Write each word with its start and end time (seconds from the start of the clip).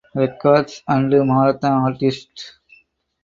Records 0.15 0.81
and 0.87 1.09
Marathon 1.11 1.83
Artists. 1.91 2.53